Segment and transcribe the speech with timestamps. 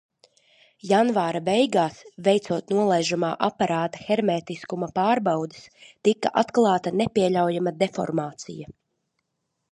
[0.91, 1.97] Janvāra beigās,
[2.27, 5.67] veicot nolaižamā aparāta hermētiskuma pārbaudes,
[6.09, 8.73] tika atklāta nepieļaujama deformācija.